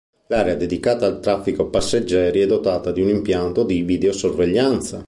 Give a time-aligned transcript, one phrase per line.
[0.29, 4.99] L'area dedicata al traffico passeggeri è dotata di un impianto di videosorveglianza.